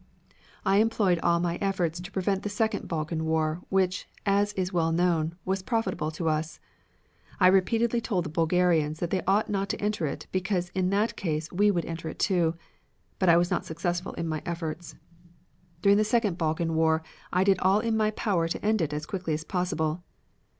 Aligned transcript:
I 0.65 0.77
employed 0.77 1.19
all 1.21 1.39
my 1.39 1.57
efforts 1.57 1.99
to 2.01 2.11
prevent 2.11 2.41
the 2.41 2.49
second 2.49 2.87
Balkan 2.87 3.23
war, 3.23 3.61
which, 3.69 4.09
as 4.25 4.51
is 4.53 4.73
well 4.73 4.91
known, 4.91 5.35
was 5.45 5.61
profitable 5.61 6.09
to 6.09 6.27
us. 6.27 6.59
I 7.39 7.45
repeatedly 7.45 8.01
told 8.01 8.25
the 8.25 8.29
Bulgarians 8.29 8.97
that 8.99 9.11
they 9.11 9.21
ought 9.27 9.47
not 9.47 9.69
to 9.69 9.79
enter 9.79 10.07
it 10.07 10.25
because 10.31 10.69
in 10.73 10.89
that 10.89 11.15
case 11.15 11.51
we 11.51 11.69
would 11.69 11.85
enter 11.85 12.09
it 12.09 12.17
too. 12.17 12.55
But 13.19 13.29
I 13.29 13.37
was 13.37 13.51
not 13.51 13.63
successful 13.63 14.13
in 14.13 14.27
my 14.27 14.41
efforts. 14.43 14.95
"During 15.83 15.99
the 15.99 16.03
second 16.03 16.35
Balkan 16.35 16.73
war 16.73 17.03
I 17.31 17.43
did 17.43 17.59
all 17.59 17.79
in 17.79 17.95
my 17.95 18.09
power 18.09 18.47
to 18.47 18.65
end 18.65 18.81
it 18.81 18.93
as 18.93 19.05
quickly 19.05 19.35
as 19.35 19.43
possible. 19.43 20.03